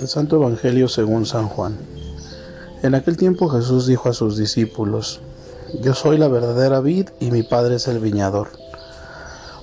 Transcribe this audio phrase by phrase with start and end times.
[0.00, 1.76] El Santo Evangelio según San Juan.
[2.82, 5.20] En aquel tiempo Jesús dijo a sus discípulos,
[5.82, 8.48] Yo soy la verdadera vid y mi Padre es el viñador.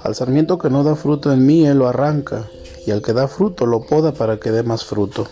[0.03, 2.47] Al sarmiento que no da fruto en mí, Él lo arranca,
[2.85, 5.27] y al que da fruto lo poda para que dé más fruto.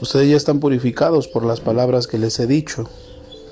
[0.00, 2.88] Ustedes ya están purificados por las palabras que les he dicho.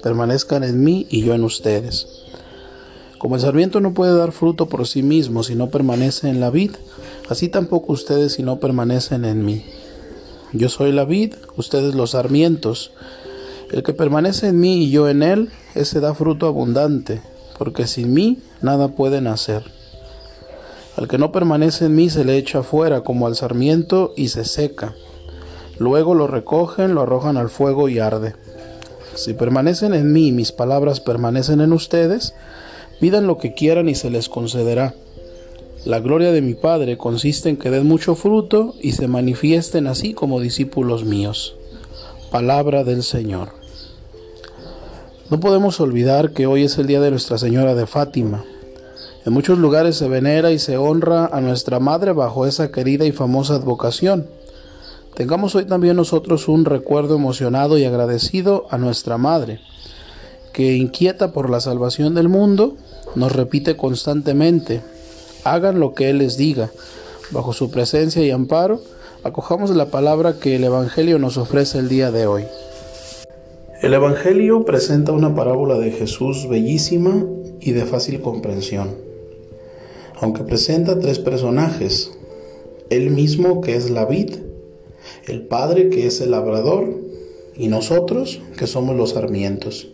[0.02, 2.24] Permanezcan en mí y yo en ustedes.
[3.24, 6.50] Como el sarmiento no puede dar fruto por sí mismo si no permanece en la
[6.50, 6.72] vid,
[7.30, 9.64] así tampoco ustedes si no permanecen en mí.
[10.52, 12.92] Yo soy la vid, ustedes los sarmientos.
[13.72, 17.22] El que permanece en mí y yo en él, ese da fruto abundante,
[17.56, 19.64] porque sin mí nada pueden hacer.
[20.98, 24.44] Al que no permanece en mí se le echa fuera como al sarmiento y se
[24.44, 24.94] seca.
[25.78, 28.36] Luego lo recogen, lo arrojan al fuego y arde.
[29.14, 32.34] Si permanecen en mí mis palabras permanecen en ustedes,
[33.00, 34.94] pidan lo que quieran y se les concederá.
[35.84, 40.14] La gloria de mi Padre consiste en que den mucho fruto y se manifiesten así
[40.14, 41.56] como discípulos míos.
[42.30, 43.50] Palabra del Señor.
[45.30, 48.44] No podemos olvidar que hoy es el día de Nuestra Señora de Fátima.
[49.26, 53.12] En muchos lugares se venera y se honra a nuestra Madre bajo esa querida y
[53.12, 54.26] famosa advocación.
[55.14, 59.60] Tengamos hoy también nosotros un recuerdo emocionado y agradecido a nuestra Madre,
[60.54, 62.76] que inquieta por la salvación del mundo,
[63.16, 64.80] nos repite constantemente,
[65.42, 66.70] hagan lo que Él les diga.
[67.32, 68.80] Bajo su presencia y amparo,
[69.24, 72.44] acojamos la palabra que el Evangelio nos ofrece el día de hoy.
[73.82, 77.26] El Evangelio presenta una parábola de Jesús bellísima
[77.60, 78.94] y de fácil comprensión.
[80.20, 82.12] Aunque presenta tres personajes,
[82.90, 84.36] Él mismo que es la vid,
[85.26, 86.94] el Padre que es el labrador
[87.56, 89.93] y nosotros que somos los sarmientos.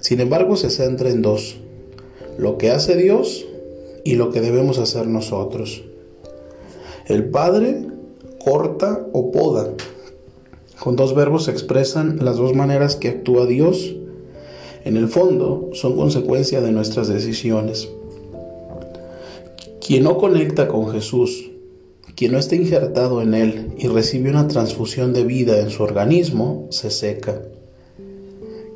[0.00, 1.56] Sin embargo, se centra en dos,
[2.38, 3.46] lo que hace Dios
[4.04, 5.84] y lo que debemos hacer nosotros.
[7.06, 7.86] El Padre
[8.42, 9.74] corta o poda.
[10.78, 13.94] Con dos verbos se expresan las dos maneras que actúa Dios.
[14.84, 17.90] En el fondo son consecuencia de nuestras decisiones.
[19.86, 21.50] Quien no conecta con Jesús,
[22.14, 26.66] quien no está injertado en Él y recibe una transfusión de vida en su organismo,
[26.70, 27.42] se seca.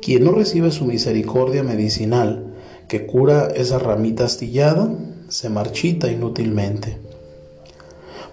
[0.05, 2.53] Quien no recibe su misericordia medicinal,
[2.87, 4.87] que cura esa ramita astillada,
[5.29, 6.99] se marchita inútilmente.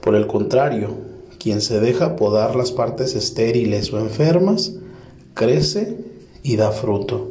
[0.02, 0.90] Por el contrario,
[1.38, 4.74] quien se deja podar las partes estériles o enfermas,
[5.32, 5.96] crece
[6.42, 7.30] y da fruto.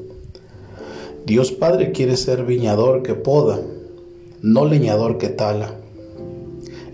[1.23, 3.61] Dios Padre quiere ser viñador que poda,
[4.41, 5.75] no leñador que tala.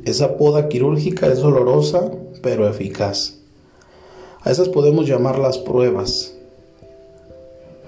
[0.04, 2.12] Esa poda quirúrgica es dolorosa,
[2.44, 3.36] pero eficaz.
[4.42, 6.37] A esas podemos llamarlas pruebas.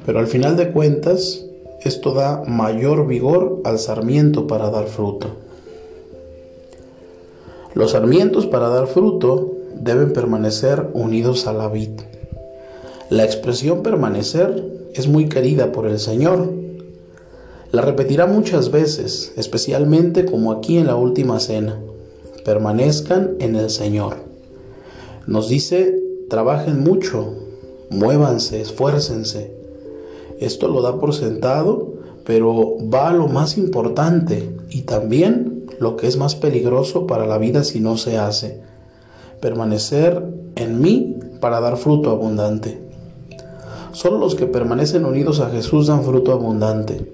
[0.06, 1.46] Pero al final de cuentas,
[1.82, 5.28] esto da mayor vigor al sarmiento para dar fruto.
[7.74, 11.92] Los sarmientos para dar fruto deben permanecer unidos a la vid.
[13.10, 16.52] La expresión permanecer es muy querida por el Señor.
[17.72, 21.80] La repetirá muchas veces, especialmente como aquí en la última cena.
[22.44, 24.18] Permanezcan en el Señor.
[25.28, 25.98] Nos dice,
[26.30, 27.36] trabajen mucho,
[27.90, 29.59] muévanse, esfuércense
[30.40, 31.94] esto lo da por sentado,
[32.26, 37.38] pero va a lo más importante y también lo que es más peligroso para la
[37.38, 38.62] vida si no se hace.
[39.42, 40.24] Permanecer
[40.56, 42.82] en mí para dar fruto abundante.
[43.92, 47.12] Solo los que permanecen unidos a Jesús dan fruto abundante.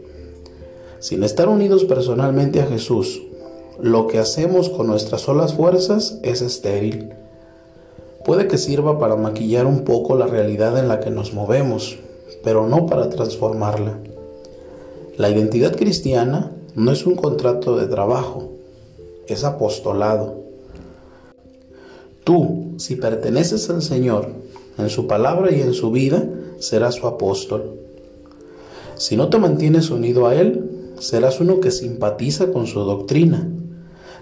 [0.99, 3.21] Sin estar unidos personalmente a Jesús,
[3.79, 7.09] lo que hacemos con nuestras solas fuerzas es estéril.
[8.25, 11.99] Puede que sirva para maquillar un poco la realidad en la que nos movemos,
[12.45, 13.97] pero no para transformarla.
[15.17, 18.51] La identidad cristiana no es un contrato de trabajo,
[19.27, 20.35] es apostolado.
[22.23, 24.27] Tú, si perteneces al Señor,
[24.77, 26.23] en su palabra y en su vida,
[26.59, 27.79] serás su apóstol.
[28.95, 33.49] Si no te mantienes unido a Él, serás uno que simpatiza con su doctrina,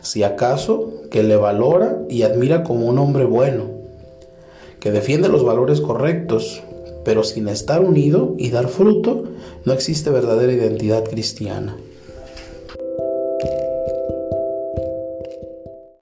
[0.02, 3.66] si acaso que le valora y admira como un hombre bueno,
[4.80, 6.64] que defiende los valores correctos,
[7.04, 9.26] pero sin estar unido y dar fruto,
[9.66, 11.76] no existe verdadera identidad cristiana.